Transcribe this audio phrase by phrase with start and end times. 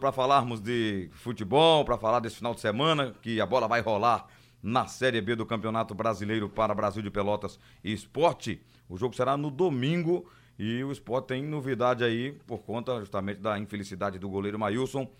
[0.00, 4.28] para falarmos de futebol, para falar desse final de semana, que a bola vai rolar
[4.62, 8.62] na Série B do Campeonato Brasileiro para Brasil de Pelotas e Esporte.
[8.88, 13.58] O jogo será no domingo e o Esporte tem novidade aí por conta justamente da
[13.58, 15.10] infelicidade do goleiro Mailson,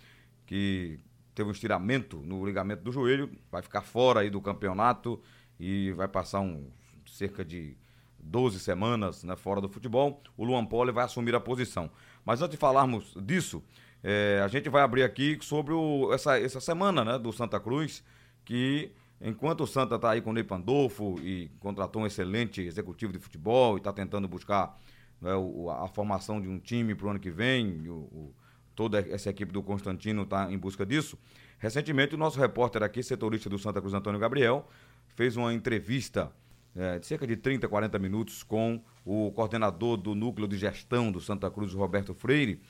[0.47, 1.01] que
[1.35, 5.21] teve um estiramento no ligamento do joelho, vai ficar fora aí do campeonato
[5.59, 6.71] e vai passar um,
[7.05, 7.77] cerca de
[8.21, 10.23] 12 semanas né, fora do futebol.
[10.37, 11.91] O Luan Poli vai assumir a posição.
[12.25, 13.61] Mas antes de falarmos disso,
[14.03, 18.05] é, a gente vai abrir aqui sobre o, essa, essa semana né, do Santa Cruz,
[18.45, 23.13] que enquanto o Santa está aí com o Ney Pandolfo e contratou um excelente executivo
[23.13, 24.79] de futebol e está tentando buscar
[25.21, 28.35] né, o, a formação de um time para o ano que vem, o, o,
[28.75, 31.19] toda essa equipe do Constantino está em busca disso.
[31.59, 34.69] Recentemente, o nosso repórter aqui, setorista do Santa Cruz, Antônio Gabriel,
[35.09, 36.31] fez uma entrevista
[36.77, 41.21] é, de cerca de 30, 40 minutos com o coordenador do núcleo de gestão do
[41.21, 42.61] Santa Cruz, Roberto Freire,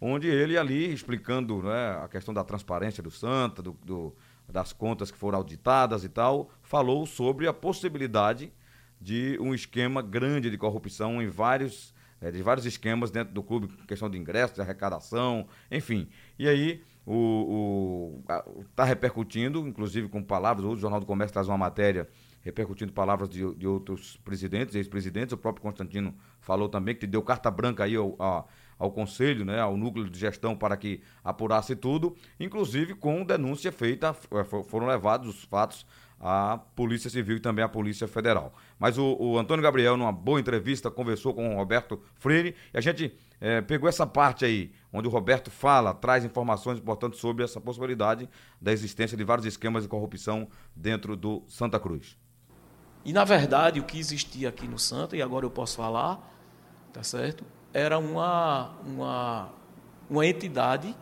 [0.00, 4.14] onde ele ali explicando né, a questão da transparência do Santa, do, do,
[4.48, 8.52] das contas que foram auditadas e tal, falou sobre a possibilidade
[9.00, 13.68] de um esquema grande de corrupção em vários, é, de vários esquemas dentro do clube,
[13.86, 16.08] questão de ingresso, de arrecadação, enfim.
[16.38, 18.22] E aí o
[18.70, 22.06] está repercutindo, inclusive com palavras, o Jornal do Comércio traz uma matéria
[22.42, 27.50] repercutindo palavras de, de outros presidentes, ex-presidentes, o próprio Constantino falou também que deu carta
[27.50, 32.14] branca aí ao, ao, ao conselho, né, ao núcleo de gestão para que apurasse tudo,
[32.38, 35.84] inclusive com denúncia feita, eh, foram levados os fatos
[36.20, 38.52] à Polícia Civil e também à Polícia Federal.
[38.78, 42.80] Mas o, o Antônio Gabriel, numa boa entrevista, conversou com o Roberto Freire e a
[42.80, 47.60] gente é, pegou essa parte aí, onde o Roberto fala, traz informações importantes sobre essa
[47.60, 48.28] possibilidade
[48.60, 52.16] da existência de vários esquemas de corrupção dentro do Santa Cruz.
[53.04, 56.18] E, na verdade, o que existia aqui no Santa, e agora eu posso falar,
[56.92, 57.44] tá certo?
[57.72, 59.48] Era uma, uma,
[60.08, 60.96] uma entidade,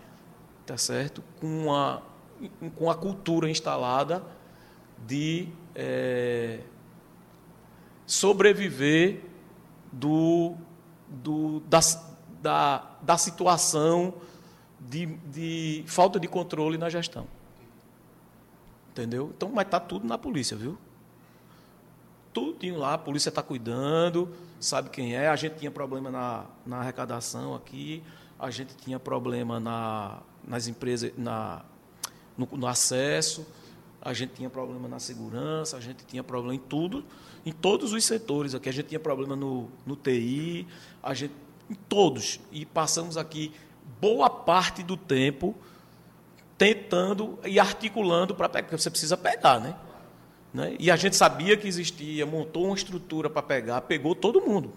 [0.65, 1.23] tá certo?
[1.41, 2.03] Com uma,
[2.75, 4.23] com a cultura instalada
[5.07, 6.61] de é,
[8.07, 9.23] sobreviver
[9.93, 10.55] do,
[11.09, 11.81] do, da,
[12.43, 14.15] da, da situação
[14.81, 17.27] de, de falta de controle na gestão.
[18.91, 19.33] Entendeu?
[19.37, 20.79] Então, mas está tudo na polícia, viu?
[22.37, 24.29] Tudinho lá, a polícia está cuidando,
[24.61, 25.27] sabe quem é.
[25.29, 28.03] A gente tinha problema na, na arrecadação aqui,
[28.39, 31.65] a gente tinha problema na, nas empresas, na,
[32.37, 33.47] no, no, acesso,
[34.03, 37.03] a gente tinha problema na segurança, a gente tinha problema em tudo,
[37.47, 38.69] em todos os setores aqui.
[38.69, 40.69] A gente tinha problema no, no TI,
[41.03, 41.33] a gente,
[41.71, 42.39] em todos.
[42.53, 43.51] E passamos aqui
[43.99, 45.55] boa parte do tempo
[46.59, 49.75] tentando e articulando para pegar, porque você precisa pegar, né?
[50.57, 50.75] Né?
[50.81, 54.73] E a gente sabia que existia, montou uma estrutura para pegar, pegou todo mundo.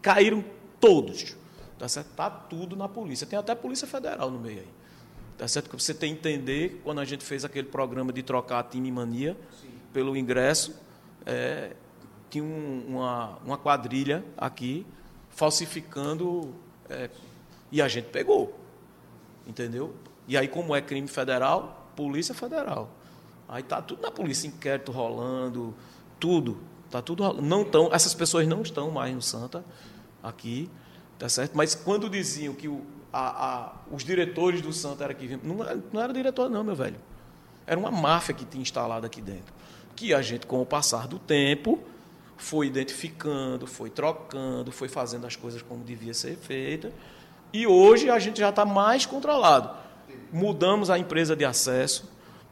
[0.00, 0.42] Caíram
[0.80, 1.36] todos.
[1.78, 2.08] Tá certo?
[2.14, 3.26] Tá tudo na polícia.
[3.26, 4.68] Tem até a Polícia Federal no meio aí.
[5.36, 5.68] Tá certo?
[5.68, 8.90] Que você tem que entender, quando a gente fez aquele programa de trocar a time
[8.90, 9.68] mania Sim.
[9.92, 10.74] pelo ingresso,
[11.26, 11.72] é,
[12.30, 14.86] tinha um, uma, uma quadrilha aqui
[15.28, 16.54] falsificando
[16.88, 17.10] é,
[17.70, 18.58] e a gente pegou.
[19.46, 19.94] Entendeu?
[20.26, 22.88] E aí, como é crime federal, Polícia Federal.
[23.50, 25.74] Aí tá tudo na polícia, inquérito rolando,
[26.20, 26.58] tudo.
[26.88, 27.32] Tá tudo.
[27.42, 29.64] Não tão, essas pessoas não estão mais no Santa
[30.22, 30.70] aqui,
[31.18, 31.56] tá certo?
[31.56, 35.56] Mas quando diziam que o, a, a, os diretores do Santa era que não,
[35.92, 36.96] não era diretor não, meu velho.
[37.66, 39.52] Era uma máfia que tinha instalado aqui dentro.
[39.96, 41.80] Que a gente, com o passar do tempo,
[42.36, 46.92] foi identificando, foi trocando, foi fazendo as coisas como devia ser feita.
[47.52, 49.70] E hoje a gente já está mais controlado.
[50.32, 52.08] Mudamos a empresa de acesso,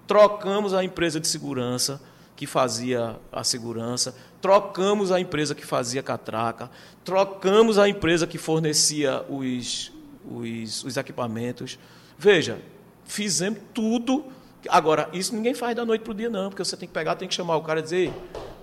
[0.09, 2.01] trocamos a empresa de segurança
[2.35, 6.71] que fazia a segurança, trocamos a empresa que fazia catraca,
[7.05, 9.93] trocamos a empresa que fornecia os,
[10.25, 11.79] os, os equipamentos.
[12.17, 12.61] Veja,
[13.05, 14.25] fizemos tudo.
[14.69, 17.15] Agora, isso ninguém faz da noite para o dia, não, porque você tem que pegar,
[17.17, 18.13] tem que chamar o cara e dizer,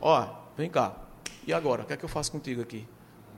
[0.01, 0.27] ó,
[0.57, 0.95] vem cá,
[1.45, 1.83] e agora?
[1.83, 2.87] O que é que eu faço contigo aqui?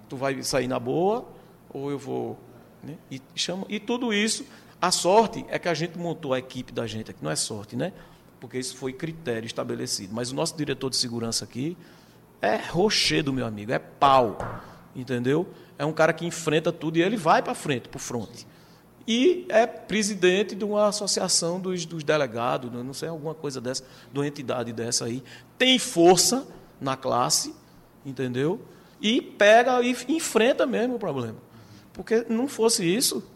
[0.07, 1.25] Tu vai sair na boa
[1.69, 2.39] ou eu vou.
[2.83, 2.95] Né?
[3.09, 4.45] E, chama, e tudo isso
[4.81, 7.75] a sorte é que a gente montou a equipe da gente aqui, não é sorte,
[7.75, 7.91] né?
[8.39, 10.13] Porque isso foi critério estabelecido.
[10.13, 11.75] Mas o nosso diretor de segurança aqui
[12.39, 14.37] é rochedo, meu amigo, é pau,
[14.95, 15.47] entendeu?
[15.79, 18.45] É um cara que enfrenta tudo e ele vai para frente, para o fronte.
[19.07, 24.19] E é presidente de uma associação dos, dos delegados, não sei, alguma coisa dessa, de
[24.19, 25.23] uma entidade dessa aí.
[25.57, 26.45] Tem força
[26.79, 27.55] na classe,
[28.05, 28.61] entendeu?
[29.01, 31.46] E pega e enfrenta mesmo o problema.
[31.97, 33.27] Porque não fosse isso,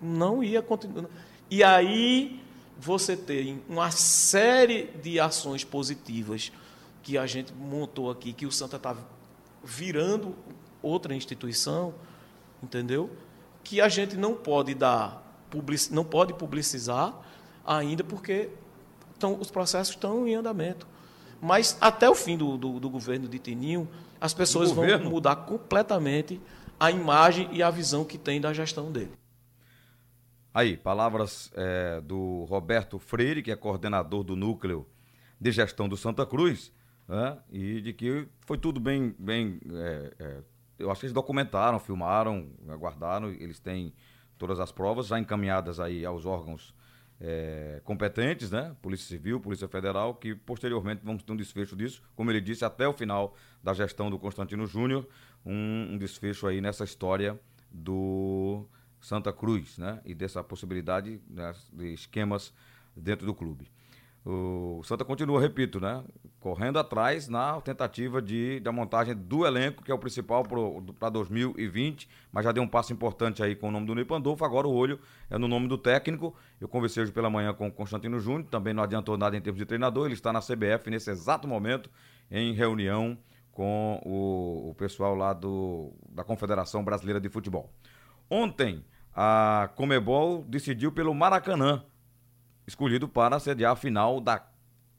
[0.00, 1.04] não ia continuar.
[1.50, 2.42] E aí
[2.78, 6.50] você tem uma série de ações positivas
[7.02, 8.96] que a gente montou aqui, que o Santa está
[9.62, 10.34] virando
[10.82, 11.94] outra instituição,
[12.62, 13.10] entendeu?
[13.62, 17.14] Que a gente não pode dar public, não pode publicizar
[17.66, 18.48] ainda porque
[19.12, 20.86] estão, os processos estão em andamento.
[21.40, 23.86] Mas até o fim do, do, do governo de Tininho,
[24.20, 26.40] as pessoas vão mudar completamente
[26.78, 29.12] a imagem e a visão que tem da gestão dele.
[30.52, 34.86] Aí, palavras é, do Roberto Freire, que é coordenador do núcleo
[35.38, 36.72] de gestão do Santa Cruz,
[37.06, 39.14] né, e de que foi tudo bem.
[39.18, 40.38] bem é, é,
[40.78, 43.92] eu acho que eles documentaram, filmaram, aguardaram, eles têm
[44.38, 46.74] todas as provas já encaminhadas aí aos órgãos
[47.20, 48.74] é, competentes, né?
[48.82, 52.86] Polícia Civil, Polícia Federal, que posteriormente vamos ter um desfecho disso, como ele disse, até
[52.86, 55.08] o final da gestão do Constantino Júnior,
[55.44, 57.38] um, um, desfecho aí nessa história
[57.70, 58.66] do
[59.00, 60.00] Santa Cruz, né?
[60.04, 62.52] E dessa possibilidade né, de esquemas
[62.94, 63.70] dentro do clube.
[64.24, 66.02] O Santa continua, repito, né?
[66.46, 70.44] Correndo atrás na tentativa de, da montagem do elenco, que é o principal
[70.96, 74.44] para 2020, mas já deu um passo importante aí com o nome do Ney Pandolfo.
[74.44, 76.36] Agora o olho é no nome do técnico.
[76.60, 79.58] Eu conversei hoje pela manhã com o Constantino Júnior, também não adiantou nada em termos
[79.58, 80.06] de treinador.
[80.06, 81.90] Ele está na CBF nesse exato momento,
[82.30, 83.18] em reunião
[83.50, 87.72] com o, o pessoal lá do, da Confederação Brasileira de Futebol.
[88.30, 91.82] Ontem, a Comebol decidiu pelo Maracanã
[92.68, 94.38] escolhido para sediar a final da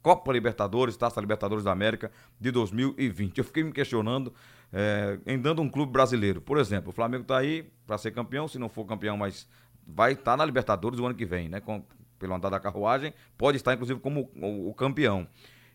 [0.07, 2.09] Copa Libertadores, Taça Libertadores da América
[2.39, 3.39] de 2020.
[3.39, 4.33] Eu fiquei me questionando
[4.71, 6.39] é, em dando um clube brasileiro.
[6.39, 9.49] Por exemplo, o Flamengo está aí para ser campeão, se não for campeão, mas
[9.85, 11.59] vai estar tá na Libertadores o ano que vem, né?
[11.59, 11.83] Com,
[12.17, 15.27] pelo andar da carruagem, pode estar inclusive como o, o campeão.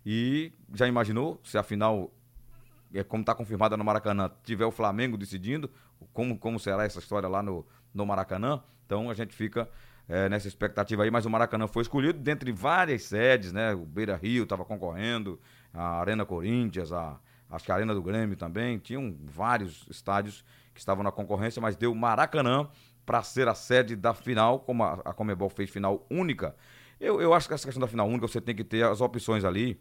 [0.05, 2.11] E já imaginou se a final,
[2.95, 5.71] é, como está confirmada no Maracanã, tiver o Flamengo decidindo,
[6.15, 8.63] como, como será essa história lá no, no Maracanã?
[8.87, 9.69] Então a gente fica
[10.09, 13.73] é, nessa expectativa aí, mas o Maracanã foi escolhido dentre várias sedes, né?
[13.75, 15.41] O Beira Rio estava concorrendo,
[15.73, 17.19] a Arena Corinthians, a,
[17.51, 20.45] acho que a Arena do Grêmio também, tinham vários estádios
[20.75, 22.69] que estavam na concorrência, mas deu Maracanã
[23.05, 26.55] para ser a sede da final, como a, a Comebol fez final única.
[27.01, 29.45] Eu, eu acho que essa questão da final única você tem que ter as opções
[29.45, 29.81] ali,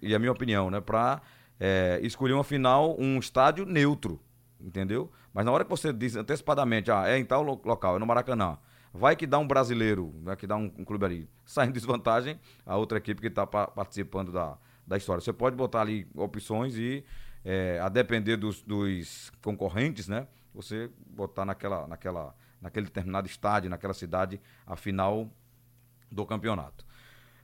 [0.00, 0.80] e a minha opinião, né?
[0.80, 1.20] Para
[1.58, 4.20] é, escolher uma final, um estádio neutro,
[4.60, 5.10] entendeu?
[5.32, 8.58] Mas na hora que você diz antecipadamente, ah, é em tal local, é no Maracanã
[8.92, 12.76] Vai que dá um brasileiro, vai que dá um, um clube ali saindo desvantagem, a
[12.76, 15.20] outra equipe que está pa participando da, da história.
[15.20, 17.04] Você pode botar ali opções e,
[17.44, 20.26] é, a depender dos, dos, concorrentes, né?
[20.52, 25.30] Você botar naquela, naquela, naquele determinado estádio, naquela cidade, a final
[26.10, 26.84] do campeonato.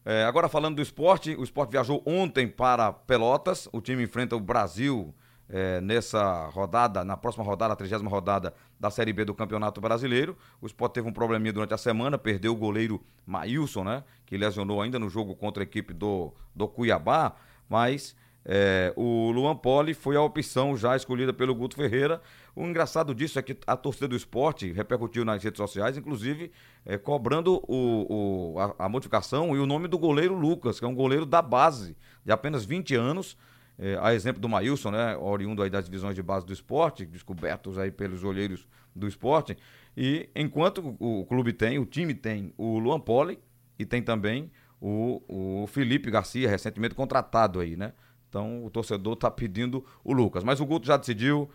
[0.05, 4.41] É, agora falando do esporte, o esporte viajou ontem para Pelotas, o time enfrenta o
[4.41, 5.15] Brasil
[5.49, 10.37] é, nessa rodada, na próxima rodada, a trigésima rodada da Série B do Campeonato Brasileiro.
[10.61, 14.05] O Sport teve um probleminha durante a semana, perdeu o goleiro Maílson, né?
[14.25, 17.37] Que lesionou ainda no jogo contra a equipe do, do Cuiabá,
[17.69, 18.17] mas
[18.49, 22.23] é, o Luan Poli foi a opção já escolhida pelo Guto Ferreira.
[22.55, 26.53] O engraçado disso é que a torcida do esporte repercutiu nas redes sociais, inclusive
[26.85, 30.89] é, cobrando o, o a, a, modificação e o nome do goleiro Lucas, que é
[30.89, 33.37] um goleiro da base, de apenas 20 anos
[33.79, 37.79] é, a exemplo do Maílson, né, oriundo aí das divisões de base do esporte, descobertos
[37.79, 39.57] aí pelos olheiros do esporte.
[39.97, 43.39] E enquanto o, o clube tem, o time tem o Luan Poli
[43.79, 44.51] e tem também
[44.81, 47.93] o, o Felipe Garcia, recentemente contratado aí, né?
[48.29, 50.43] Então o torcedor está pedindo o Lucas.
[50.43, 51.51] Mas o Guto já decidiu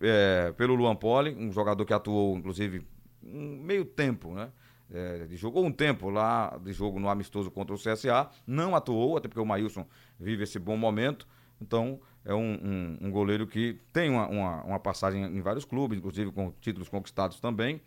[0.00, 2.86] é, pelo Luan Poli, um jogador que atuou, inclusive,
[3.22, 4.50] um meio tempo, né?
[4.92, 9.26] É, jogou um tempo lá de jogo no amistoso contra o CSA, não atuou, até
[9.26, 9.84] porque o Maílson
[10.18, 11.26] vive esse bom momento,
[11.60, 12.54] então, é um,
[13.00, 16.88] um, um goleiro que tem uma, uma, uma, passagem em vários clubes, inclusive com títulos
[16.88, 17.80] conquistados também,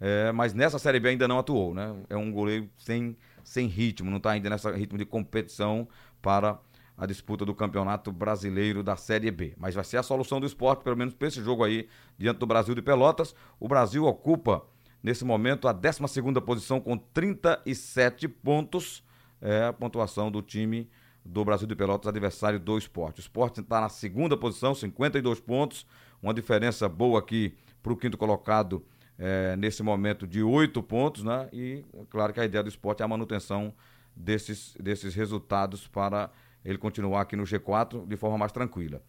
[0.00, 1.94] é, mas nessa Série B ainda não atuou, né?
[2.08, 5.86] É um goleiro sem, sem ritmo, não está ainda nesse ritmo de competição
[6.20, 6.58] para
[6.96, 9.54] a disputa do Campeonato Brasileiro da Série B.
[9.56, 11.88] Mas vai ser a solução do esporte, pelo menos para esse jogo aí,
[12.18, 13.34] diante do Brasil de Pelotas.
[13.58, 14.64] O Brasil ocupa,
[15.02, 16.00] nesse momento, a 12
[16.44, 19.04] posição com 37 pontos.
[19.40, 20.88] É a pontuação do time
[21.24, 23.18] do Brasil de Pelotas, adversário do esporte.
[23.18, 25.86] O esporte está na segunda posição, 52 pontos,
[26.22, 28.84] uma diferença boa aqui para o quinto colocado
[29.18, 31.48] é, nesse momento de oito pontos, né?
[31.52, 33.72] E claro que a ideia do esporte é a manutenção
[34.16, 36.30] desses, desses resultados para
[36.64, 39.02] ele continuar aqui no G4 de forma mais tranquila.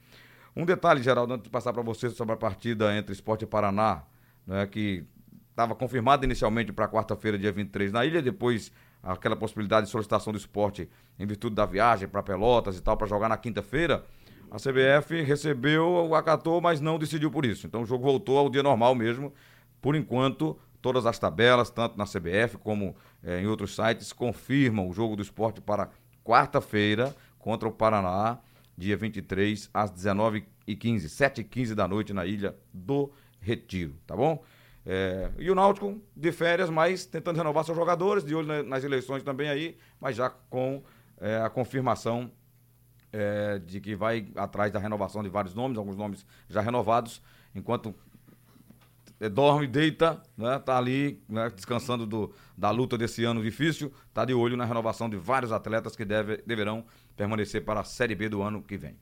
[0.55, 4.03] Um detalhe, Geraldo, antes de passar para vocês sobre a partida entre Esporte e Paraná,
[4.45, 5.03] né, que
[5.49, 8.71] estava confirmada inicialmente para quarta-feira, dia 23, na ilha, depois
[9.03, 13.05] aquela possibilidade de solicitação do esporte em virtude da viagem para Pelotas e tal, para
[13.05, 14.05] jogar na quinta-feira,
[14.49, 17.67] a CBF recebeu, acatou, mas não decidiu por isso.
[17.67, 19.33] Então o jogo voltou ao dia normal mesmo.
[19.81, 24.93] Por enquanto, todas as tabelas, tanto na CBF como eh, em outros sites, confirmam o
[24.93, 25.89] jogo do esporte para
[26.23, 28.37] quarta-feira contra o Paraná,
[28.77, 34.41] dia 23, às 19h15, 7h15 da noite, na Ilha do Retiro, tá bom?
[34.85, 39.23] É, e o Náutico de férias, mas tentando renovar seus jogadores, de olho nas eleições
[39.23, 40.83] também aí, mas já com
[41.19, 42.29] é, a confirmação
[43.11, 47.21] é, de que vai atrás da renovação de vários nomes, alguns nomes já renovados,
[47.55, 47.95] enquanto
[49.19, 54.25] é, dorme, deita, né, tá ali né, descansando do, da luta desse ano difícil, tá
[54.25, 56.83] de olho na renovação de vários atletas que deve, deverão
[57.15, 58.97] permanecer para a Série B do ano que vem.